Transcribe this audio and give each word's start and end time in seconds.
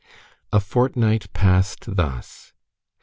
A 0.51 0.59
fortnight 0.59 1.31
passed 1.31 1.95
thus. 1.95 2.53